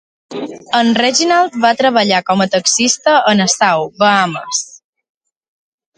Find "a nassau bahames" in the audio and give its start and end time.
3.33-4.67